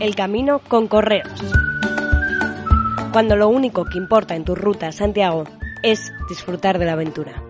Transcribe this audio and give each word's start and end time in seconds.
El 0.00 0.14
camino 0.14 0.60
con 0.60 0.86
correos. 0.86 1.28
Cuando 3.12 3.34
lo 3.34 3.48
único 3.48 3.84
que 3.84 3.98
importa 3.98 4.36
en 4.36 4.44
tu 4.44 4.54
ruta 4.54 4.86
a 4.86 4.92
Santiago 4.92 5.42
es 5.82 6.12
disfrutar 6.28 6.78
de 6.78 6.84
la 6.84 6.92
aventura. 6.92 7.42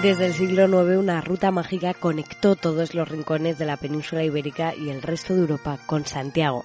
Desde 0.00 0.26
el 0.26 0.32
siglo 0.32 0.64
IX 0.64 0.96
una 0.96 1.20
ruta 1.20 1.50
mágica 1.50 1.92
conectó 1.92 2.56
todos 2.56 2.94
los 2.94 3.06
rincones 3.06 3.58
de 3.58 3.66
la 3.66 3.76
península 3.76 4.24
ibérica 4.24 4.74
y 4.74 4.88
el 4.88 5.02
resto 5.02 5.34
de 5.34 5.40
Europa 5.42 5.78
con 5.84 6.06
Santiago. 6.06 6.64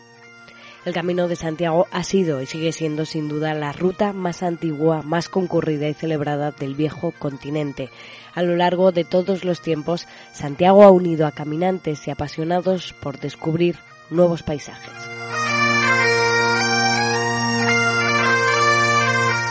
El 0.88 0.94
Camino 0.94 1.28
de 1.28 1.36
Santiago 1.36 1.86
ha 1.92 2.02
sido 2.06 2.42
y 2.42 2.46
sigue 2.46 2.72
siendo 2.72 3.04
sin 3.04 3.28
duda 3.28 3.54
la 3.54 3.74
ruta 3.74 4.14
más 4.14 4.42
antigua, 4.42 5.02
más 5.02 5.28
concurrida 5.28 5.90
y 5.90 5.94
celebrada 5.94 6.52
del 6.52 6.76
viejo 6.76 7.12
continente. 7.20 7.90
A 8.34 8.42
lo 8.42 8.56
largo 8.56 8.94
de 8.94 9.04
todos 9.04 9.44
los 9.44 9.62
tiempos, 9.62 10.08
Santiago 10.32 10.84
ha 10.84 10.92
unido 10.92 11.28
a 11.28 11.34
caminantes 11.34 12.08
y 12.08 12.12
apasionados 12.12 12.94
por 13.02 13.20
descubrir 13.20 13.76
nuevos 14.10 14.44
paisajes. 14.44 15.17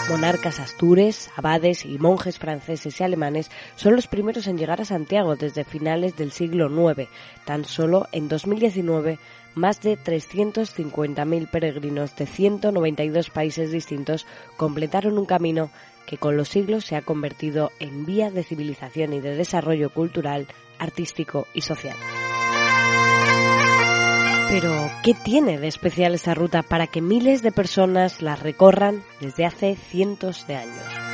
Monarcas 0.08 0.60
astures, 0.60 1.30
abades 1.34 1.84
y 1.84 1.98
monjes 1.98 2.38
franceses 2.38 3.00
y 3.00 3.02
alemanes 3.02 3.50
son 3.74 3.96
los 3.96 4.06
primeros 4.06 4.46
en 4.46 4.56
llegar 4.56 4.80
a 4.80 4.84
Santiago 4.84 5.34
desde 5.34 5.64
finales 5.64 6.16
del 6.16 6.30
siglo 6.30 6.68
IX. 6.70 7.08
Tan 7.44 7.64
solo 7.64 8.06
en 8.12 8.28
2019 8.28 9.18
más 9.56 9.80
de 9.80 9.98
350.000 9.98 11.50
peregrinos 11.50 12.14
de 12.14 12.26
192 12.26 13.30
países 13.30 13.72
distintos 13.72 14.26
completaron 14.56 15.18
un 15.18 15.26
camino 15.26 15.70
que 16.06 16.18
con 16.18 16.36
los 16.36 16.50
siglos 16.50 16.84
se 16.84 16.94
ha 16.94 17.02
convertido 17.02 17.72
en 17.80 18.06
vía 18.06 18.30
de 18.30 18.44
civilización 18.44 19.12
y 19.12 19.20
de 19.20 19.34
desarrollo 19.34 19.90
cultural, 19.90 20.46
artístico 20.78 21.48
y 21.52 21.62
social. 21.62 21.96
Pero, 24.48 24.90
¿qué 25.02 25.12
tiene 25.14 25.58
de 25.58 25.66
especial 25.66 26.14
esta 26.14 26.32
ruta 26.34 26.62
para 26.62 26.86
que 26.86 27.02
miles 27.02 27.42
de 27.42 27.50
personas 27.50 28.22
la 28.22 28.36
recorran 28.36 29.02
desde 29.20 29.44
hace 29.44 29.76
cientos 29.76 30.46
de 30.46 30.56
años? 30.56 31.05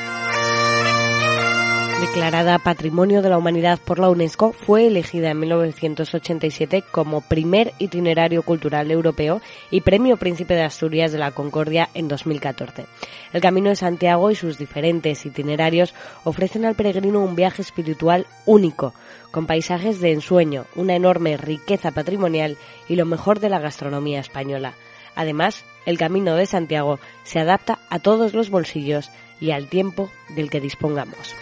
Declarada 2.02 2.58
Patrimonio 2.58 3.22
de 3.22 3.30
la 3.30 3.38
Humanidad 3.38 3.78
por 3.78 4.00
la 4.00 4.10
UNESCO, 4.10 4.52
fue 4.52 4.88
elegida 4.88 5.30
en 5.30 5.38
1987 5.38 6.82
como 6.90 7.20
primer 7.20 7.72
itinerario 7.78 8.42
cultural 8.42 8.90
europeo 8.90 9.40
y 9.70 9.82
Premio 9.82 10.16
Príncipe 10.16 10.54
de 10.54 10.64
Asturias 10.64 11.12
de 11.12 11.20
la 11.20 11.30
Concordia 11.30 11.90
en 11.94 12.08
2014. 12.08 12.86
El 13.32 13.40
Camino 13.40 13.68
de 13.68 13.76
Santiago 13.76 14.32
y 14.32 14.34
sus 14.34 14.58
diferentes 14.58 15.24
itinerarios 15.24 15.94
ofrecen 16.24 16.64
al 16.64 16.74
peregrino 16.74 17.20
un 17.20 17.36
viaje 17.36 17.62
espiritual 17.62 18.26
único, 18.46 18.94
con 19.30 19.46
paisajes 19.46 20.00
de 20.00 20.10
ensueño, 20.10 20.66
una 20.74 20.96
enorme 20.96 21.36
riqueza 21.36 21.92
patrimonial 21.92 22.56
y 22.88 22.96
lo 22.96 23.06
mejor 23.06 23.38
de 23.38 23.48
la 23.48 23.60
gastronomía 23.60 24.18
española. 24.18 24.74
Además, 25.14 25.64
el 25.86 25.98
Camino 25.98 26.34
de 26.34 26.46
Santiago 26.46 26.98
se 27.22 27.38
adapta 27.38 27.78
a 27.90 28.00
todos 28.00 28.34
los 28.34 28.50
bolsillos 28.50 29.08
y 29.40 29.52
al 29.52 29.68
tiempo 29.68 30.10
del 30.34 30.50
que 30.50 30.60
dispongamos. 30.60 31.36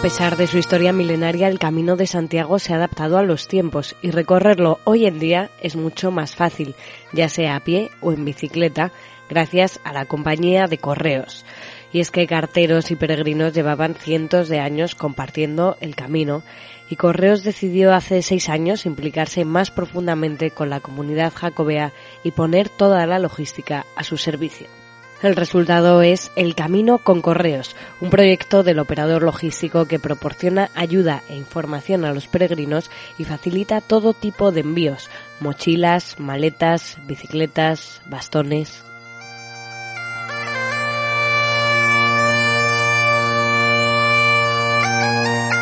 A 0.00 0.02
pesar 0.02 0.38
de 0.38 0.46
su 0.46 0.56
historia 0.56 0.94
milenaria, 0.94 1.46
el 1.46 1.58
Camino 1.58 1.94
de 1.94 2.06
Santiago 2.06 2.58
se 2.58 2.72
ha 2.72 2.76
adaptado 2.76 3.18
a 3.18 3.22
los 3.22 3.46
tiempos 3.48 3.96
y 4.00 4.12
recorrerlo 4.12 4.80
hoy 4.84 5.04
en 5.04 5.18
día 5.18 5.50
es 5.60 5.76
mucho 5.76 6.10
más 6.10 6.36
fácil, 6.36 6.74
ya 7.12 7.28
sea 7.28 7.54
a 7.54 7.60
pie 7.60 7.90
o 8.00 8.10
en 8.10 8.24
bicicleta, 8.24 8.92
gracias 9.28 9.78
a 9.84 9.92
la 9.92 10.06
compañía 10.06 10.68
de 10.68 10.78
correos. 10.78 11.44
Y 11.92 12.00
es 12.00 12.10
que 12.10 12.26
carteros 12.26 12.90
y 12.90 12.96
peregrinos 12.96 13.52
llevaban 13.52 13.94
cientos 13.94 14.48
de 14.48 14.60
años 14.60 14.94
compartiendo 14.94 15.76
el 15.82 15.94
camino 15.94 16.42
y 16.88 16.96
Correos 16.96 17.44
decidió 17.44 17.92
hace 17.92 18.22
seis 18.22 18.48
años 18.48 18.86
implicarse 18.86 19.44
más 19.44 19.70
profundamente 19.70 20.50
con 20.50 20.70
la 20.70 20.80
comunidad 20.80 21.34
jacobea 21.34 21.92
y 22.24 22.30
poner 22.30 22.70
toda 22.70 23.06
la 23.06 23.18
logística 23.18 23.84
a 23.96 24.02
su 24.02 24.16
servicio. 24.16 24.79
El 25.22 25.36
resultado 25.36 26.00
es 26.00 26.30
El 26.34 26.54
Camino 26.54 26.96
con 26.96 27.20
Correos, 27.20 27.76
un 28.00 28.08
proyecto 28.08 28.62
del 28.62 28.78
operador 28.78 29.22
logístico 29.22 29.84
que 29.84 29.98
proporciona 29.98 30.70
ayuda 30.74 31.22
e 31.28 31.36
información 31.36 32.06
a 32.06 32.14
los 32.14 32.26
peregrinos 32.26 32.90
y 33.18 33.24
facilita 33.24 33.82
todo 33.82 34.14
tipo 34.14 34.50
de 34.50 34.60
envíos, 34.60 35.10
mochilas, 35.40 36.18
maletas, 36.18 36.96
bicicletas, 37.06 38.00
bastones. 38.06 38.89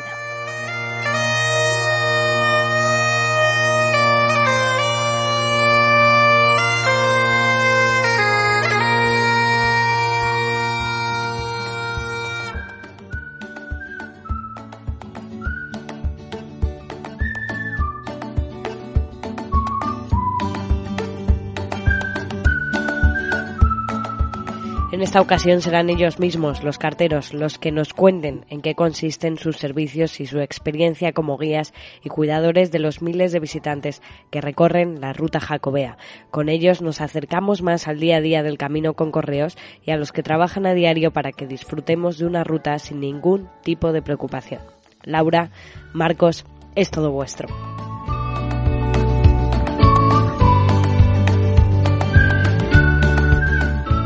En 25.02 25.08
esta 25.08 25.20
ocasión 25.20 25.60
serán 25.60 25.90
ellos 25.90 26.20
mismos, 26.20 26.62
los 26.62 26.78
carteros, 26.78 27.34
los 27.34 27.58
que 27.58 27.72
nos 27.72 27.92
cuenten 27.92 28.46
en 28.50 28.62
qué 28.62 28.76
consisten 28.76 29.36
sus 29.36 29.56
servicios 29.56 30.20
y 30.20 30.26
su 30.26 30.38
experiencia 30.38 31.12
como 31.12 31.36
guías 31.38 31.74
y 32.04 32.08
cuidadores 32.08 32.70
de 32.70 32.78
los 32.78 33.02
miles 33.02 33.32
de 33.32 33.40
visitantes 33.40 34.00
que 34.30 34.40
recorren 34.40 35.00
la 35.00 35.12
ruta 35.12 35.40
jacobea. 35.40 35.98
Con 36.30 36.48
ellos 36.48 36.82
nos 36.82 37.00
acercamos 37.00 37.62
más 37.62 37.88
al 37.88 37.98
día 37.98 38.18
a 38.18 38.20
día 38.20 38.44
del 38.44 38.58
camino 38.58 38.94
con 38.94 39.10
correos 39.10 39.58
y 39.84 39.90
a 39.90 39.96
los 39.96 40.12
que 40.12 40.22
trabajan 40.22 40.66
a 40.66 40.72
diario 40.72 41.10
para 41.10 41.32
que 41.32 41.48
disfrutemos 41.48 42.18
de 42.18 42.26
una 42.26 42.44
ruta 42.44 42.78
sin 42.78 43.00
ningún 43.00 43.48
tipo 43.64 43.90
de 43.90 44.02
preocupación. 44.02 44.62
Laura, 45.02 45.50
Marcos, 45.92 46.46
es 46.76 46.92
todo 46.92 47.10
vuestro. 47.10 47.48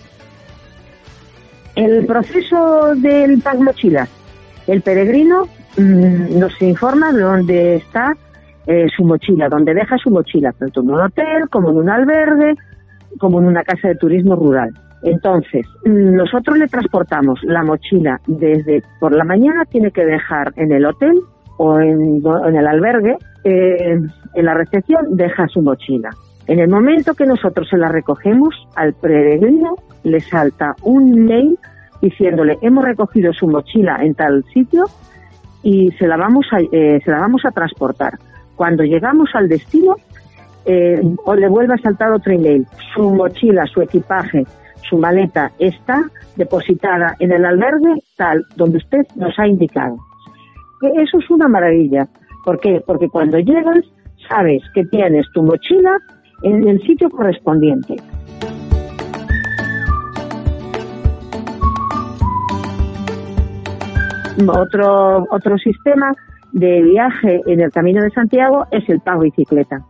El 1.75 2.07
proceso 2.07 2.95
del 2.97 3.41
pack 3.43 3.59
mochila. 3.59 4.09
El 4.67 4.83
peregrino 4.83 5.47
mm, 5.77 6.39
nos 6.39 6.61
informa 6.63 7.13
de 7.13 7.21
dónde 7.23 7.77
está 7.77 8.17
eh, 8.67 8.87
su 8.97 9.05
mochila, 9.05 9.49
dónde 9.49 9.75
deja 9.75 9.97
su 9.99 10.11
mochila, 10.11 10.53
tanto 10.53 10.81
en 10.81 10.91
un 10.91 11.01
hotel 11.01 11.49
como 11.51 11.71
en 11.71 11.77
un 11.77 11.91
albergue, 11.91 12.55
como 13.19 13.41
en 13.41 13.47
una 13.47 13.63
casa 13.63 13.89
de 13.89 13.97
turismo 13.97 14.35
rural. 14.35 14.73
Entonces, 15.03 15.67
nosotros 15.85 16.59
le 16.59 16.67
transportamos 16.67 17.39
la 17.45 17.63
mochila 17.63 18.21
desde 18.27 18.83
por 18.99 19.15
la 19.15 19.25
mañana, 19.25 19.65
tiene 19.67 19.91
que 19.91 20.05
dejar 20.05 20.53
en 20.57 20.73
el 20.73 20.85
hotel 20.85 21.21
o 21.59 21.81
en, 21.81 22.23
el 22.57 22.67
albergue, 22.67 23.17
eh, 23.45 23.99
en 24.35 24.45
la 24.45 24.55
recepción 24.55 25.17
deja 25.17 25.47
su 25.49 25.63
mochila. 25.63 26.11
En 26.47 26.61
el 26.61 26.69
momento 26.69 27.15
que 27.15 27.27
nosotros 27.27 27.69
se 27.69 27.77
la 27.77 27.89
recogemos, 27.89 28.55
al 28.77 28.95
peregrino 28.95 29.75
le 30.05 30.21
salta 30.21 30.75
un 30.83 31.25
mail 31.25 31.59
diciéndole 32.01 32.59
hemos 32.63 32.85
recogido 32.85 33.33
su 33.33 33.49
mochila 33.49 33.99
en 34.03 34.15
tal 34.15 34.45
sitio 34.53 34.85
y 35.63 35.91
se 35.99 36.07
la 36.07 36.17
vamos 36.17 36.47
a, 36.53 36.61
eh, 36.61 37.01
se 37.05 37.11
la 37.11 37.19
vamos 37.19 37.45
a 37.45 37.51
transportar. 37.51 38.19
Cuando 38.55 38.85
llegamos 38.85 39.31
al 39.35 39.49
destino, 39.49 39.97
eh, 40.65 41.01
le 41.37 41.49
vuelve 41.49 41.75
a 41.75 41.79
saltar 41.79 42.13
otro 42.13 42.33
email. 42.33 42.67
Su 42.95 43.11
mochila, 43.11 43.67
su 43.67 43.83
equipaje, 43.83 44.45
su 44.89 44.99
maleta 44.99 45.51
está 45.59 46.05
depositada 46.37 47.17
en 47.19 47.33
el 47.33 47.45
albergue 47.45 47.95
tal 48.17 48.45
donde 48.57 48.79
usted 48.79 49.07
nos 49.17 49.37
ha 49.39 49.47
indicado. 49.47 49.97
Eso 50.83 51.19
es 51.19 51.31
una 51.31 51.49
maravilla. 51.49 52.09
¿Por 52.45 52.61
qué? 52.61 52.83
Porque 52.87 53.09
cuando 53.09 53.39
llegas 53.39 53.81
sabes 54.29 54.63
que 54.75 54.85
tienes 54.85 55.27
tu 55.33 55.43
mochila 55.43 55.99
en 56.43 56.67
el 56.69 56.81
sitio 56.83 57.09
correspondiente. 57.11 57.97
Otro, 64.47 65.27
otro 65.31 65.57
sistema 65.59 66.13
de 66.53 66.83
viaje 66.83 67.41
en 67.47 67.61
el 67.61 67.71
Camino 67.71 68.03
de 68.03 68.11
Santiago 68.11 68.67
es 68.71 68.87
el 68.89 69.01
pago 69.01 69.23
bicicleta. 69.23 69.81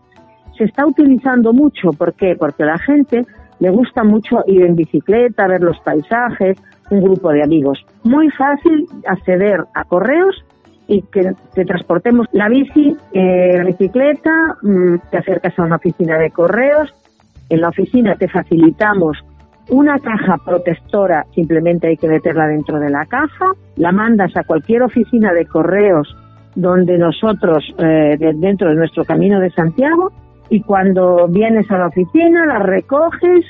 Se 0.56 0.64
está 0.64 0.86
utilizando 0.86 1.52
mucho, 1.52 1.90
¿por 1.90 2.14
qué? 2.14 2.36
Porque 2.38 2.64
la 2.64 2.78
gente 2.78 3.26
le 3.58 3.70
gusta 3.70 4.04
mucho 4.04 4.44
ir 4.46 4.62
en 4.62 4.76
bicicleta, 4.76 5.48
ver 5.48 5.62
los 5.62 5.78
paisajes, 5.80 6.56
un 6.90 7.02
grupo 7.02 7.30
de 7.30 7.42
amigos. 7.42 7.84
Muy 8.04 8.30
fácil 8.30 8.86
acceder 9.06 9.64
a 9.74 9.84
correos 9.84 10.45
y 10.88 11.02
que 11.02 11.32
te 11.54 11.64
transportemos 11.64 12.26
la 12.32 12.48
bici, 12.48 12.96
eh, 13.12 13.62
bicicleta, 13.64 14.56
mm, 14.62 14.96
te 15.10 15.18
acercas 15.18 15.58
a 15.58 15.62
una 15.62 15.76
oficina 15.76 16.18
de 16.18 16.30
correos, 16.30 16.94
en 17.48 17.60
la 17.60 17.68
oficina 17.68 18.14
te 18.16 18.28
facilitamos 18.28 19.18
una 19.68 19.98
caja 19.98 20.36
protectora, 20.44 21.24
simplemente 21.34 21.88
hay 21.88 21.96
que 21.96 22.08
meterla 22.08 22.46
dentro 22.46 22.78
de 22.78 22.90
la 22.90 23.04
caja, 23.06 23.46
la 23.76 23.90
mandas 23.90 24.36
a 24.36 24.44
cualquier 24.44 24.82
oficina 24.82 25.32
de 25.32 25.44
correos 25.46 26.16
donde 26.54 26.98
nosotros, 26.98 27.64
eh, 27.78 28.16
dentro 28.36 28.70
de 28.70 28.76
nuestro 28.76 29.04
camino 29.04 29.40
de 29.40 29.50
Santiago, 29.50 30.12
y 30.48 30.62
cuando 30.62 31.26
vienes 31.28 31.70
a 31.70 31.78
la 31.78 31.88
oficina 31.88 32.46
la 32.46 32.60
recoges, 32.60 33.44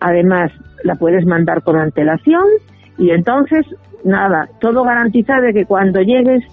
además 0.00 0.52
la 0.84 0.94
puedes 0.94 1.26
mandar 1.26 1.62
con 1.62 1.76
antelación 1.76 2.44
y 2.98 3.10
entonces 3.10 3.66
nada, 4.04 4.48
todo 4.60 4.84
garantizado 4.84 5.42
de 5.42 5.54
que 5.54 5.64
cuando 5.64 6.00
llegues 6.00 6.44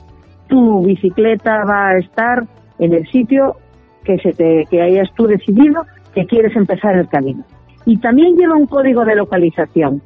tu 0.48 0.84
bicicleta 0.84 1.64
va 1.66 1.90
a 1.90 1.98
estar 1.98 2.44
en 2.80 2.94
el 2.94 3.08
sitio 3.08 3.58
que 4.04 4.18
se 4.20 4.34
te 4.34 4.66
que 4.70 4.82
hayas 4.82 5.10
tú 5.16 5.28
decidido 5.28 5.86
que 6.14 6.26
quieres 6.26 6.56
empezar 6.56 6.96
el 6.96 7.08
camino. 7.08 7.44
Y 7.86 7.98
también 7.98 8.36
lleva 8.36 8.56
un 8.56 8.68
código 8.68 9.06
de 9.06 9.16
localización. 9.16 10.02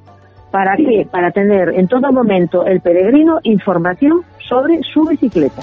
¿Para 0.51 0.75
qué? 0.75 1.07
Para 1.09 1.31
tener 1.31 1.69
en 1.69 1.87
todo 1.87 2.11
momento 2.11 2.65
el 2.65 2.81
peregrino 2.81 3.39
información 3.43 4.21
sobre 4.47 4.81
su 4.83 5.05
bicicleta. 5.05 5.61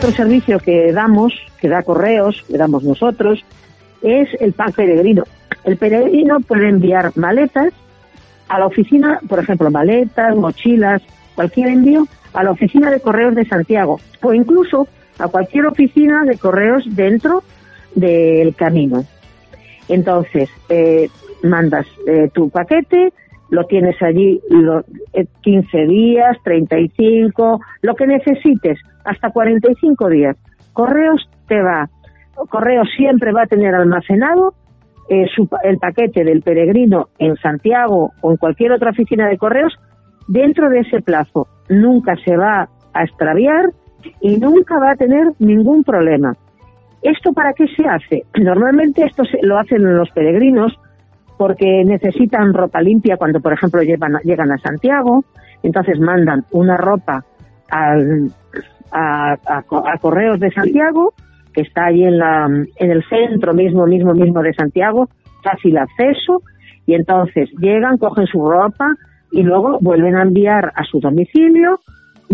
Otro 0.00 0.12
servicio 0.12 0.58
que 0.58 0.92
damos, 0.92 1.34
que 1.60 1.68
da 1.68 1.82
correos, 1.82 2.42
que 2.48 2.56
damos 2.56 2.82
nosotros, 2.82 3.44
es 4.00 4.30
el 4.40 4.54
pack 4.54 4.74
peregrino. 4.74 5.24
El 5.62 5.76
peregrino 5.76 6.40
puede 6.40 6.70
enviar 6.70 7.12
maletas 7.18 7.74
a 8.48 8.58
la 8.58 8.64
oficina, 8.64 9.20
por 9.28 9.40
ejemplo, 9.40 9.70
maletas, 9.70 10.34
mochilas, 10.36 11.02
cualquier 11.34 11.68
envío 11.68 12.06
a 12.32 12.42
la 12.42 12.52
oficina 12.52 12.90
de 12.90 13.00
correos 13.00 13.34
de 13.34 13.44
Santiago 13.44 14.00
o 14.22 14.32
incluso 14.32 14.88
a 15.18 15.28
cualquier 15.28 15.66
oficina 15.66 16.24
de 16.24 16.38
correos 16.38 16.84
dentro 16.86 17.42
del 17.94 18.54
camino. 18.54 19.04
Entonces, 19.86 20.48
eh, 20.70 21.10
mandas 21.42 21.84
eh, 22.06 22.30
tu 22.32 22.48
paquete, 22.48 23.12
lo 23.50 23.64
tienes 23.64 24.00
allí 24.02 24.40
15 25.42 25.78
eh, 25.78 25.86
días, 25.86 26.36
35, 26.44 27.60
lo 27.82 27.94
que 27.94 28.06
necesites, 28.06 28.78
hasta 29.04 29.30
45 29.30 30.08
días. 30.08 30.36
Correos 30.72 31.28
te 31.48 31.60
va, 31.60 31.88
Correos 32.48 32.88
siempre 32.96 33.32
va 33.32 33.42
a 33.42 33.46
tener 33.46 33.74
almacenado 33.74 34.54
eh, 35.08 35.26
el 35.64 35.78
paquete 35.78 36.24
del 36.24 36.42
peregrino 36.42 37.08
en 37.18 37.36
Santiago 37.36 38.12
o 38.20 38.30
en 38.30 38.36
cualquier 38.36 38.72
otra 38.72 38.90
oficina 38.90 39.28
de 39.28 39.38
correos 39.38 39.74
dentro 40.28 40.70
de 40.70 40.80
ese 40.80 41.00
plazo. 41.02 41.48
Nunca 41.68 42.14
se 42.24 42.36
va 42.36 42.68
a 42.94 43.02
extraviar 43.02 43.70
y 44.20 44.36
nunca 44.38 44.78
va 44.78 44.92
a 44.92 44.96
tener 44.96 45.32
ningún 45.38 45.84
problema. 45.84 46.34
¿Esto 47.02 47.32
para 47.32 47.52
qué 47.54 47.66
se 47.68 47.86
hace? 47.86 48.24
Normalmente 48.40 49.04
esto 49.04 49.24
lo 49.42 49.58
hacen 49.58 49.82
los 49.96 50.10
peregrinos 50.10 50.78
porque 51.40 51.84
necesitan 51.86 52.52
ropa 52.52 52.82
limpia 52.82 53.16
cuando, 53.16 53.40
por 53.40 53.54
ejemplo, 53.54 53.80
llegan 53.80 54.52
a 54.52 54.58
Santiago, 54.58 55.24
entonces 55.62 55.98
mandan 55.98 56.44
una 56.50 56.76
ropa 56.76 57.24
a, 57.70 59.62
Correos 60.02 60.38
de 60.38 60.50
Santiago, 60.50 61.14
que 61.54 61.62
está 61.62 61.86
ahí 61.86 62.04
en, 62.04 62.18
la, 62.18 62.44
en 62.44 62.90
el 62.90 63.02
centro 63.08 63.54
mismo, 63.54 63.86
mismo, 63.86 64.12
mismo 64.12 64.42
de 64.42 64.52
Santiago, 64.52 65.08
fácil 65.42 65.78
acceso, 65.78 66.42
y 66.84 66.92
entonces 66.92 67.48
llegan, 67.58 67.96
cogen 67.96 68.26
su 68.26 68.46
ropa 68.46 68.94
y 69.32 69.42
luego 69.42 69.78
vuelven 69.80 70.16
a 70.16 70.22
enviar 70.24 70.70
a 70.76 70.84
su 70.84 71.00
domicilio 71.00 71.80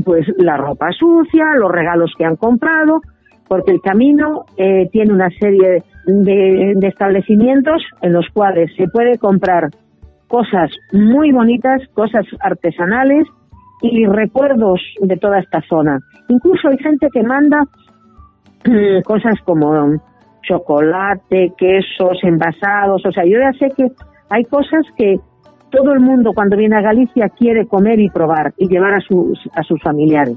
pues 0.04 0.26
la 0.36 0.56
ropa 0.56 0.90
sucia, 0.90 1.44
los 1.56 1.70
regalos 1.70 2.12
que 2.18 2.24
han 2.24 2.34
comprado, 2.34 3.02
porque 3.48 3.72
el 3.72 3.80
camino 3.80 4.44
eh, 4.56 4.88
tiene 4.90 5.12
una 5.12 5.30
serie 5.30 5.82
de, 6.06 6.74
establecimientos 6.82 7.82
en 8.02 8.12
los 8.12 8.26
cuales 8.32 8.70
se 8.76 8.88
puede 8.88 9.18
comprar 9.18 9.70
cosas 10.28 10.70
muy 10.92 11.32
bonitas, 11.32 11.82
cosas 11.94 12.24
artesanales 12.40 13.26
y 13.82 14.06
recuerdos 14.06 14.80
de 15.00 15.16
toda 15.16 15.38
esta 15.38 15.60
zona. 15.68 15.98
Incluso 16.28 16.68
hay 16.68 16.78
gente 16.78 17.08
que 17.12 17.22
manda 17.22 17.62
eh, 18.64 19.02
cosas 19.04 19.34
como 19.44 20.00
chocolate, 20.42 21.52
quesos, 21.56 22.18
envasados, 22.22 23.04
o 23.04 23.12
sea, 23.12 23.24
yo 23.24 23.38
ya 23.38 23.52
sé 23.58 23.74
que 23.76 23.86
hay 24.30 24.44
cosas 24.44 24.84
que 24.96 25.16
todo 25.70 25.92
el 25.92 26.00
mundo 26.00 26.32
cuando 26.34 26.56
viene 26.56 26.76
a 26.76 26.80
Galicia 26.80 27.28
quiere 27.28 27.66
comer 27.66 28.00
y 28.00 28.08
probar 28.08 28.52
y 28.56 28.68
llevar 28.68 28.94
a 28.94 29.00
sus, 29.00 29.38
a 29.54 29.62
sus 29.62 29.80
familiares. 29.82 30.36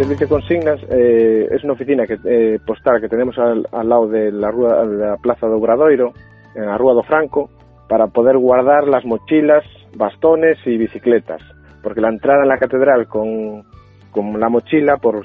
Servicio 0.00 0.28
consignas 0.30 0.80
eh, 0.88 1.46
es 1.50 1.62
una 1.62 1.74
oficina 1.74 2.06
que, 2.06 2.16
eh, 2.24 2.58
postal 2.64 3.02
que 3.02 3.08
tenemos 3.08 3.38
al, 3.38 3.66
lado 3.86 4.08
de 4.08 4.32
la, 4.32 4.50
rúa, 4.50 4.86
de 4.86 4.96
la 4.96 5.16
Plaza 5.18 5.46
do 5.46 5.58
Obradoiro, 5.58 6.14
en 6.54 6.64
la 6.64 6.78
Rúa 6.78 6.94
do 6.94 7.02
Franco, 7.02 7.50
para 7.86 8.06
poder 8.06 8.38
guardar 8.38 8.88
las 8.88 9.04
mochilas, 9.04 9.62
bastones 9.94 10.56
y 10.64 10.78
bicicletas, 10.78 11.42
porque 11.82 12.00
la 12.00 12.08
entrada 12.08 12.44
en 12.44 12.48
la 12.48 12.56
catedral 12.56 13.08
con, 13.08 13.62
con 14.10 14.40
la 14.40 14.48
mochila, 14.48 14.96
por, 14.96 15.22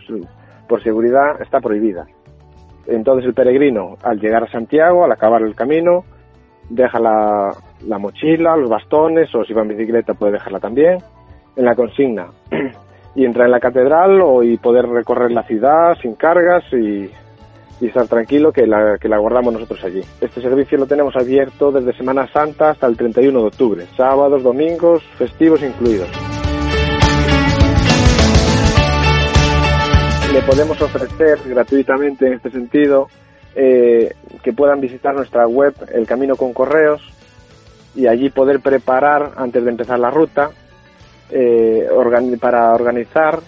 por 0.67 0.83
seguridad, 0.83 1.41
está 1.41 1.61
prohibida. 1.61 2.05
Entonces 2.85 3.25
el 3.25 3.33
peregrino, 3.33 3.95
al 4.03 4.19
llegar 4.19 4.43
a 4.43 4.51
Santiago, 4.51 5.05
al 5.05 5.11
acabar 5.13 5.41
el 5.41 5.55
camino, 5.55 6.03
deja 6.69 6.99
la, 6.99 7.51
la 7.87 7.97
mochila, 7.97 8.57
los 8.57 8.69
bastones, 8.69 9.33
o 9.35 9.45
si 9.45 9.53
va 9.53 9.61
en 9.61 9.69
bicicleta 9.69 10.15
puede 10.15 10.33
dejarla 10.33 10.59
también, 10.59 10.97
en 11.55 11.63
la 11.63 11.75
consigna. 11.75 12.27
y 13.15 13.25
entrar 13.25 13.45
en 13.45 13.51
la 13.51 13.59
catedral 13.59 14.21
o, 14.21 14.43
y 14.43 14.57
poder 14.57 14.87
recorrer 14.87 15.31
la 15.31 15.43
ciudad 15.43 15.95
sin 16.01 16.15
cargas 16.15 16.63
y, 16.73 17.09
estar 17.81 18.07
tranquilo 18.07 18.51
que 18.51 18.65
la, 18.65 18.97
que 18.97 19.07
la 19.07 19.19
guardamos 19.19 19.53
nosotros 19.53 19.83
allí. 19.83 20.01
Este 20.19 20.41
servicio 20.41 20.77
lo 20.77 20.87
tenemos 20.87 21.15
abierto 21.15 21.71
desde 21.71 21.95
Semana 21.95 22.25
Santa 22.31 22.71
hasta 22.71 22.87
el 22.87 22.97
31 22.97 23.39
de 23.39 23.45
octubre, 23.45 23.85
sábados, 23.95 24.41
domingos, 24.41 25.03
festivos 25.17 25.61
incluidos. 25.61 26.09
Le 30.33 30.41
podemos 30.41 30.81
ofrecer 30.81 31.37
gratuitamente 31.45 32.25
en 32.25 32.33
este 32.33 32.49
sentido 32.49 33.07
eh, 33.53 34.13
que 34.41 34.51
puedan 34.51 34.81
visitar 34.81 35.13
nuestra 35.13 35.47
web 35.47 35.75
El 35.93 36.07
Camino 36.07 36.35
con 36.35 36.53
Correos 36.53 37.01
y 37.93 38.07
allí 38.07 38.29
poder 38.29 38.61
preparar 38.61 39.33
antes 39.37 39.63
de 39.63 39.69
empezar 39.69 39.99
la 39.99 40.09
ruta 40.09 40.49
eh, 41.31 41.87
para 42.39 42.73
organizar 42.73 43.39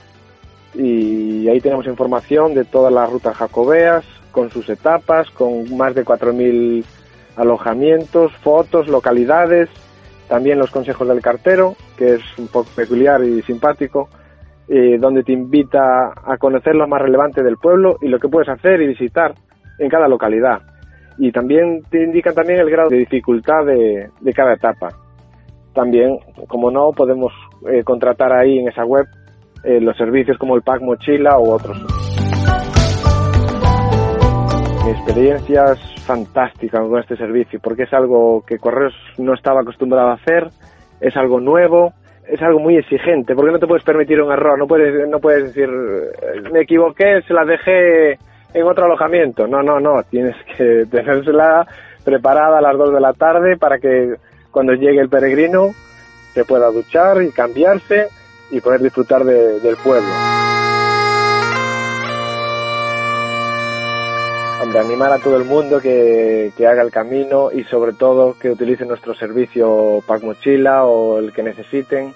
y 0.74 1.48
ahí 1.48 1.60
tenemos 1.60 1.88
información 1.88 2.54
de 2.54 2.66
todas 2.66 2.94
las 2.94 3.10
rutas 3.10 3.36
jacobeas 3.36 4.06
con 4.32 4.52
sus 4.52 4.70
etapas, 4.70 5.30
con 5.32 5.76
más 5.76 5.96
de 5.96 6.06
4.000 6.06 6.84
alojamientos, 7.36 8.32
fotos, 8.38 8.88
localidades, 8.88 9.70
también 10.28 10.60
los 10.60 10.70
consejos 10.70 11.08
del 11.08 11.22
cartero, 11.22 11.76
que 11.98 12.16
es 12.16 12.22
un 12.38 12.48
poco 12.48 12.70
peculiar 12.76 13.24
y 13.24 13.42
simpático, 13.44 14.10
eh, 14.68 14.98
donde 15.00 15.24
te 15.24 15.32
invita 15.32 16.12
a 16.24 16.38
conocer 16.38 16.76
lo 16.76 16.88
más 16.88 17.02
relevante 17.02 17.42
del 17.42 17.58
pueblo 17.58 17.98
y 18.02 18.10
lo 18.10 18.20
que 18.20 18.28
puedes 18.28 18.50
hacer 18.50 18.82
y 18.82 18.88
visitar 18.88 19.34
en 19.80 19.90
cada 19.90 20.08
localidad. 20.08 20.62
Y 21.18 21.32
también 21.32 21.82
te 21.90 22.04
indican 22.04 22.36
también 22.36 22.60
el 22.60 22.70
grado 22.70 22.90
de 22.90 22.98
dificultad 22.98 23.66
de, 23.66 24.10
de 24.20 24.34
cada 24.34 24.54
etapa. 24.54 24.90
También, 25.78 26.18
como 26.48 26.72
no, 26.72 26.92
podemos 26.92 27.32
eh, 27.72 27.84
contratar 27.84 28.34
ahí 28.34 28.58
en 28.58 28.68
esa 28.68 28.84
web 28.84 29.06
eh, 29.64 29.80
los 29.80 29.96
servicios 29.96 30.36
como 30.40 30.56
el 30.56 30.64
pack 30.64 30.82
mochila 30.82 31.38
u 31.38 31.52
otros. 31.52 31.78
Mi 34.84 34.90
experiencia 34.90 35.66
es 35.74 36.04
fantástica 36.04 36.80
con 36.80 36.98
este 36.98 37.16
servicio 37.16 37.60
porque 37.62 37.84
es 37.84 37.94
algo 37.94 38.44
que 38.48 38.58
Correos 38.58 38.96
no 39.20 39.36
estaba 39.36 39.62
acostumbrado 39.62 40.08
a 40.10 40.14
hacer, 40.14 40.48
es 41.00 41.16
algo 41.16 41.40
nuevo, 41.40 41.94
es 42.28 42.42
algo 42.42 42.60
muy 42.60 42.78
exigente 42.78 43.36
porque 43.36 43.52
no 43.52 43.60
te 43.60 43.68
puedes 43.68 43.84
permitir 43.84 44.20
un 44.20 44.32
error, 44.32 44.58
no 44.58 44.66
puedes, 44.66 45.08
no 45.08 45.20
puedes 45.20 45.54
decir 45.54 45.70
eh, 45.70 46.50
me 46.52 46.62
equivoqué, 46.62 47.22
se 47.22 47.36
la 47.36 47.46
dejé 47.46 48.14
en 48.52 48.64
otro 48.64 48.86
alojamiento. 48.86 49.46
No, 49.46 49.62
no, 49.62 49.80
no, 49.80 50.02
tienes 50.10 50.36
que 50.58 50.86
tenérsela 50.90 51.68
preparada 52.04 52.58
a 52.58 52.62
las 52.62 52.76
2 52.76 52.94
de 52.96 53.00
la 53.00 53.14
tarde 53.14 53.58
para 53.58 53.78
que 53.78 54.16
cuando 54.58 54.74
llegue 54.74 55.00
el 55.00 55.08
peregrino 55.08 55.76
se 56.34 56.44
pueda 56.44 56.72
duchar 56.72 57.22
y 57.22 57.30
cambiarse 57.30 58.08
y 58.50 58.60
poder 58.60 58.82
disfrutar 58.82 59.24
del 59.24 59.78
pueblo. 59.84 60.10
Hombre, 64.60 64.80
animar 64.80 65.12
a 65.12 65.20
todo 65.20 65.38
el 65.38 65.46
mundo 65.46 65.80
que, 65.80 66.52
que, 66.58 66.66
haga 66.66 66.82
el 66.82 66.90
camino 66.90 67.52
y 67.52 67.66
sobre 67.66 67.94
todo 67.94 68.36
que 68.40 68.50
utilice 68.50 68.84
nuestro 68.84 69.14
servicio 69.14 70.04
Pack 70.08 70.24
Mochila 70.24 70.86
o 70.86 71.20
el 71.20 71.32
que 71.34 71.44
necesiten, 71.44 72.16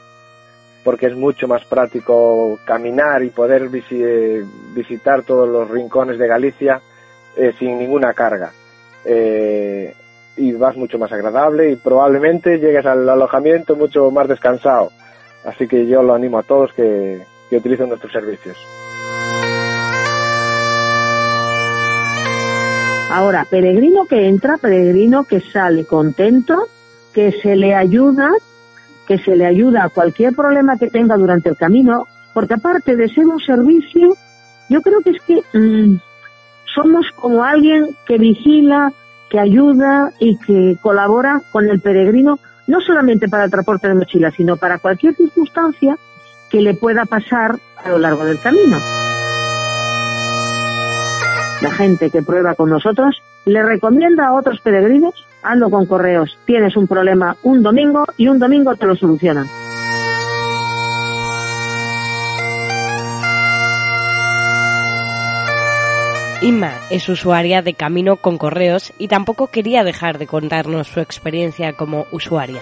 porque 0.83 1.05
es 1.05 1.15
mucho 1.15 1.47
más 1.47 1.63
práctico 1.65 2.57
caminar 2.65 3.21
y 3.21 3.29
poder 3.29 3.69
visitar 3.69 5.21
todos 5.21 5.47
los 5.47 5.69
rincones 5.69 6.17
de 6.17 6.27
Galicia 6.27 6.81
eh, 7.37 7.53
sin 7.59 7.77
ninguna 7.77 8.15
carga. 8.15 8.51
Eh, 9.05 9.93
y 10.35 10.53
vas 10.53 10.75
mucho 10.75 10.97
más 10.97 11.11
agradable 11.11 11.71
y 11.71 11.75
probablemente 11.75 12.57
llegues 12.57 12.85
al 12.85 13.07
alojamiento 13.07 13.75
mucho 13.75 14.09
más 14.11 14.27
descansado. 14.27 14.91
Así 15.45 15.67
que 15.67 15.87
yo 15.87 16.03
lo 16.03 16.13
animo 16.13 16.39
a 16.39 16.43
todos 16.43 16.71
que, 16.73 17.21
que 17.49 17.57
utilicen 17.57 17.89
nuestros 17.89 18.11
servicios. 18.11 18.57
Ahora, 23.11 23.45
peregrino 23.49 24.05
que 24.05 24.29
entra, 24.29 24.57
peregrino 24.57 25.25
que 25.25 25.41
sale 25.41 25.85
contento, 25.85 26.67
que 27.13 27.33
se 27.33 27.57
le 27.57 27.75
ayuda, 27.75 28.29
que 29.05 29.17
se 29.17 29.35
le 29.35 29.45
ayuda 29.45 29.83
a 29.83 29.89
cualquier 29.89 30.33
problema 30.33 30.77
que 30.77 30.87
tenga 30.87 31.17
durante 31.17 31.49
el 31.49 31.57
camino, 31.57 32.07
porque 32.33 32.53
aparte 32.53 32.95
de 32.95 33.09
ser 33.09 33.25
un 33.25 33.41
servicio, 33.41 34.15
yo 34.69 34.81
creo 34.81 35.01
que 35.01 35.09
es 35.09 35.21
que 35.23 35.41
mmm, 35.57 35.97
somos 36.73 37.05
como 37.19 37.43
alguien 37.43 37.97
que 38.05 38.17
vigila, 38.17 38.93
que 39.31 39.39
ayuda 39.39 40.11
y 40.19 40.37
que 40.37 40.77
colabora 40.81 41.41
con 41.51 41.69
el 41.69 41.79
peregrino, 41.79 42.37
no 42.67 42.81
solamente 42.81 43.29
para 43.29 43.45
el 43.45 43.51
transporte 43.51 43.87
de 43.87 43.95
mochilas, 43.95 44.33
sino 44.35 44.57
para 44.57 44.77
cualquier 44.77 45.15
circunstancia 45.15 45.97
que 46.49 46.61
le 46.61 46.73
pueda 46.73 47.05
pasar 47.05 47.55
a 47.77 47.89
lo 47.89 47.97
largo 47.97 48.25
del 48.25 48.39
camino. 48.39 48.77
La 51.61 51.71
gente 51.71 52.09
que 52.09 52.21
prueba 52.21 52.55
con 52.55 52.69
nosotros 52.69 53.21
le 53.45 53.63
recomienda 53.63 54.27
a 54.27 54.33
otros 54.33 54.59
peregrinos, 54.59 55.13
hazlo 55.43 55.69
con 55.69 55.85
correos, 55.85 56.37
tienes 56.45 56.75
un 56.75 56.87
problema 56.87 57.37
un 57.43 57.63
domingo 57.63 58.05
y 58.17 58.27
un 58.27 58.37
domingo 58.37 58.75
te 58.75 58.85
lo 58.85 58.95
solucionan. 58.95 59.47
Inma 66.43 66.73
es 66.89 67.07
usuaria 67.07 67.61
de 67.61 67.75
Camino 67.75 68.15
con 68.15 68.39
Correos 68.39 68.93
y 68.97 69.07
tampoco 69.07 69.47
quería 69.47 69.83
dejar 69.83 70.17
de 70.17 70.25
contarnos 70.25 70.87
su 70.87 70.99
experiencia 70.99 71.73
como 71.73 72.07
usuaria. 72.11 72.61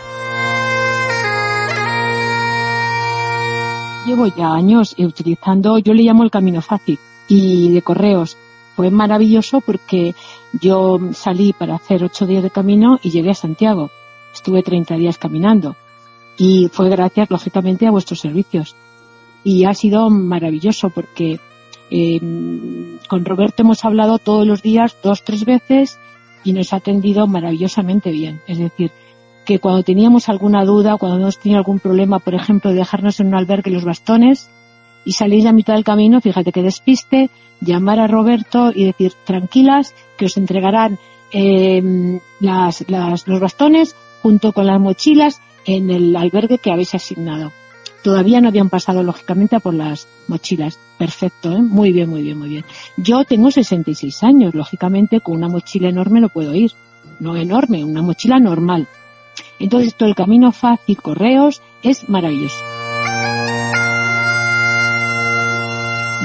Llevo 4.05 4.27
ya 4.27 4.53
años 4.53 4.95
utilizando, 4.97 5.77
yo 5.77 5.93
le 5.93 6.03
llamo 6.03 6.25
el 6.25 6.31
Camino 6.31 6.61
Fácil 6.61 6.99
y 7.29 7.71
de 7.71 7.81
Correos. 7.81 8.37
Fue 8.75 8.91
maravilloso 8.91 9.61
porque 9.61 10.13
yo 10.51 10.99
salí 11.13 11.53
para 11.53 11.75
hacer 11.75 12.03
ocho 12.03 12.25
días 12.25 12.43
de 12.43 12.49
camino 12.49 12.99
y 13.01 13.11
llegué 13.11 13.31
a 13.31 13.35
Santiago. 13.35 13.91
Estuve 14.33 14.61
30 14.61 14.95
días 14.95 15.17
caminando 15.17 15.77
y 16.37 16.67
fue 16.69 16.89
gracias, 16.89 17.29
lógicamente, 17.29 17.87
a 17.87 17.91
vuestros 17.91 18.19
servicios. 18.19 18.75
Y 19.45 19.63
ha 19.63 19.73
sido 19.73 20.09
maravilloso 20.09 20.89
porque 20.89 21.39
eh, 21.91 22.19
con 23.07 23.25
Roberto 23.25 23.63
hemos 23.63 23.83
hablado 23.85 24.19
todos 24.19 24.45
los 24.45 24.61
días, 24.61 24.95
dos, 25.03 25.23
tres 25.23 25.45
veces, 25.45 25.97
y 26.43 26.53
nos 26.53 26.73
ha 26.73 26.77
atendido 26.77 27.27
maravillosamente 27.27 28.11
bien. 28.11 28.41
Es 28.47 28.57
decir, 28.57 28.91
que 29.45 29.59
cuando 29.59 29.83
teníamos 29.83 30.29
alguna 30.29 30.63
duda, 30.63 30.97
cuando 30.97 31.17
hemos 31.17 31.39
tenido 31.39 31.59
algún 31.59 31.79
problema, 31.79 32.19
por 32.19 32.35
ejemplo, 32.35 32.71
de 32.71 32.77
dejarnos 32.77 33.19
en 33.19 33.27
un 33.27 33.35
albergue 33.35 33.71
los 33.71 33.83
bastones, 33.83 34.49
y 35.05 35.13
salir 35.13 35.47
a 35.47 35.53
mitad 35.53 35.73
del 35.73 35.83
camino, 35.83 36.21
fíjate 36.21 36.51
que 36.51 36.61
despiste, 36.61 37.29
llamar 37.61 37.99
a 37.99 38.07
Roberto 38.07 38.71
y 38.73 38.85
decir, 38.85 39.13
tranquilas, 39.25 39.95
que 40.17 40.25
os 40.25 40.37
entregarán 40.37 40.99
eh, 41.31 42.19
los 42.39 43.39
bastones 43.39 43.95
junto 44.21 44.51
con 44.51 44.67
las 44.67 44.79
mochilas 44.79 45.41
en 45.65 45.89
el 45.89 46.15
albergue 46.15 46.57
que 46.57 46.71
habéis 46.71 46.95
asignado. 46.95 47.51
Todavía 48.03 48.39
no 48.39 48.47
habían 48.47 48.69
pasado, 48.69 49.03
lógicamente, 49.03 49.59
por 49.59 49.73
las 49.73 50.07
mochilas. 50.27 50.79
Perfecto, 50.97 51.51
¿eh? 51.51 51.61
Muy 51.61 51.91
bien, 51.91 52.09
muy 52.09 52.21
bien, 52.21 52.37
muy 52.37 52.49
bien. 52.49 52.65
Yo 52.97 53.23
tengo 53.25 53.51
66 53.51 54.23
años, 54.23 54.55
lógicamente, 54.55 55.19
con 55.19 55.35
una 55.37 55.49
mochila 55.49 55.89
enorme 55.89 56.21
no 56.21 56.29
puedo 56.29 56.55
ir. 56.55 56.71
No 57.19 57.35
enorme, 57.35 57.83
una 57.83 58.01
mochila 58.01 58.39
normal. 58.39 58.87
Entonces, 59.59 59.95
todo 59.95 60.07
el 60.07 60.15
camino 60.15 60.51
fácil, 60.51 61.01
correos, 61.01 61.61
es 61.83 62.07
maravilloso. 62.07 62.63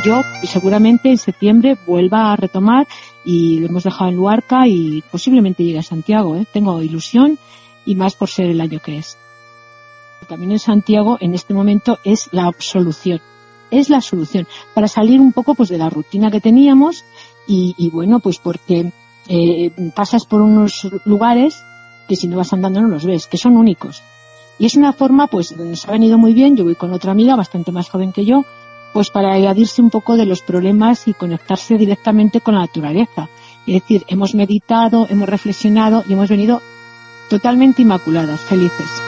Yo 0.05 0.23
seguramente 0.43 1.09
en 1.09 1.17
septiembre 1.17 1.79
vuelva 1.87 2.31
a 2.31 2.37
retomar 2.37 2.87
y 3.25 3.61
lo 3.61 3.69
hemos 3.69 3.85
dejado 3.85 4.11
en 4.11 4.17
Luarca 4.17 4.69
y 4.69 5.03
posiblemente 5.11 5.65
llegue 5.65 5.79
a 5.79 5.83
Santiago. 5.83 6.37
¿eh? 6.37 6.47
Tengo 6.53 6.83
ilusión 6.83 7.39
y 7.87 7.95
más 7.95 8.15
por 8.15 8.29
ser 8.29 8.51
el 8.51 8.61
año 8.61 8.81
que 8.81 8.99
es. 8.99 9.17
El 10.25 10.29
Camino 10.29 10.53
de 10.55 10.59
Santiago 10.59 11.19
en 11.21 11.35
este 11.35 11.53
momento 11.53 11.99
es 12.03 12.31
la 12.33 12.51
solución. 12.59 13.21
Es 13.71 13.91
la 13.91 14.01
solución 14.01 14.47
para 14.73 14.89
salir 14.89 15.21
un 15.21 15.33
poco 15.33 15.55
pues 15.55 15.69
de 15.69 15.77
la 15.77 15.91
rutina 15.91 16.31
que 16.31 16.41
teníamos 16.41 17.05
y, 17.47 17.75
y 17.77 17.91
bueno, 17.91 18.21
pues 18.21 18.39
porque 18.39 18.91
eh, 19.29 19.71
pasas 19.95 20.25
por 20.25 20.41
unos 20.41 20.89
lugares 21.05 21.63
que 22.09 22.17
si 22.17 22.27
no 22.27 22.39
vas 22.39 22.55
andando 22.55 22.81
no 22.81 22.89
los 22.89 23.05
ves, 23.05 23.27
que 23.27 23.37
son 23.37 23.59
únicos. 23.59 24.03
Y 24.59 24.65
es 24.65 24.77
una 24.77 24.95
forma, 24.95 25.27
pues 25.27 25.55
nos 25.59 25.87
ha 25.87 25.93
venido 25.93 26.17
muy 26.17 26.33
bien, 26.33 26.57
yo 26.57 26.65
voy 26.65 26.75
con 26.75 26.95
otra 26.95 27.13
amiga 27.13 27.37
bastante 27.37 27.71
más 27.71 27.91
joven 27.91 28.13
que 28.13 28.25
yo, 28.25 28.47
pues 28.95 29.11
para 29.11 29.37
evadirse 29.37 29.83
un 29.83 29.91
poco 29.91 30.17
de 30.17 30.25
los 30.25 30.41
problemas 30.41 31.07
y 31.07 31.13
conectarse 31.13 31.77
directamente 31.77 32.41
con 32.41 32.55
la 32.55 32.61
naturaleza. 32.61 33.29
Es 33.67 33.75
decir, 33.75 34.05
hemos 34.09 34.35
meditado, 34.35 35.07
hemos 35.11 35.29
reflexionado 35.29 36.03
y 36.09 36.15
hemos 36.15 36.31
venido 36.31 36.63
totalmente 37.29 37.83
inmaculadas, 37.83 38.41
felices. 38.41 39.04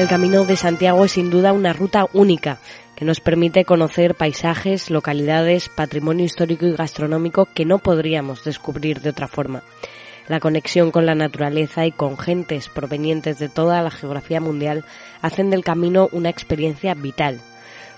El 0.00 0.08
Camino 0.08 0.46
de 0.46 0.56
Santiago 0.56 1.04
es 1.04 1.12
sin 1.12 1.28
duda 1.28 1.52
una 1.52 1.74
ruta 1.74 2.06
única 2.14 2.56
que 2.96 3.04
nos 3.04 3.20
permite 3.20 3.66
conocer 3.66 4.14
paisajes, 4.14 4.88
localidades, 4.88 5.68
patrimonio 5.68 6.24
histórico 6.24 6.64
y 6.64 6.72
gastronómico 6.72 7.44
que 7.44 7.66
no 7.66 7.80
podríamos 7.80 8.42
descubrir 8.42 9.02
de 9.02 9.10
otra 9.10 9.28
forma. 9.28 9.62
La 10.26 10.40
conexión 10.40 10.90
con 10.90 11.04
la 11.04 11.14
naturaleza 11.14 11.84
y 11.84 11.92
con 11.92 12.16
gentes 12.16 12.70
provenientes 12.70 13.38
de 13.38 13.50
toda 13.50 13.82
la 13.82 13.90
geografía 13.90 14.40
mundial 14.40 14.86
hacen 15.20 15.50
del 15.50 15.64
camino 15.64 16.08
una 16.12 16.30
experiencia 16.30 16.94
vital. 16.94 17.38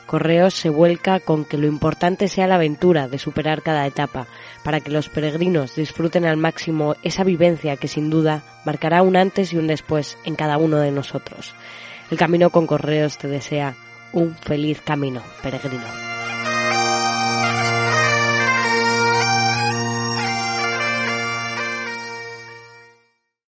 Correos 0.07 0.55
se 0.55 0.71
vuelca 0.71 1.21
con 1.21 1.45
que 1.45 1.57
lo 1.57 1.69
importante 1.69 2.27
sea 2.27 2.49
la 2.49 2.57
aventura 2.57 3.07
de 3.07 3.19
superar 3.19 3.63
cada 3.63 3.87
etapa, 3.87 4.27
para 4.65 4.81
que 4.81 4.91
los 4.91 5.09
peregrinos 5.09 5.77
disfruten 5.77 6.25
al 6.27 6.37
máximo 6.37 6.97
esa 7.05 7.23
vivencia 7.23 7.77
que 7.77 7.87
sin 7.87 8.11
duda 8.11 8.43
marcará 8.67 9.03
un 9.03 9.17
antes 9.17 9.53
y 9.53 9.57
un 9.57 9.69
después 9.69 10.19
en 10.25 10.35
cada 10.35 10.59
uno 10.59 10.79
de 10.79 10.91
nosotros. 10.91 11.55
El 12.13 12.19
camino 12.19 12.51
con 12.51 12.67
correos 12.67 13.17
te 13.17 13.27
desea 13.27 13.75
un 14.13 14.35
feliz 14.35 14.83
camino, 14.83 15.23
peregrino. 15.43 15.83